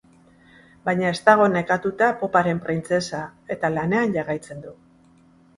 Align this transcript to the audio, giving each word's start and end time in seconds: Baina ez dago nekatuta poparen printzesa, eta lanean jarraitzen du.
Baina 0.87 1.11
ez 1.15 1.19
dago 1.27 1.49
nekatuta 1.57 2.07
poparen 2.23 2.63
printzesa, 2.65 3.21
eta 3.57 3.73
lanean 3.77 4.17
jarraitzen 4.17 4.65
du. 4.69 4.75